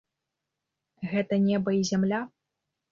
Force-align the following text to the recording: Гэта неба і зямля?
Гэта 1.11 1.41
неба 1.47 1.69
і 1.83 1.87
зямля? 1.93 2.21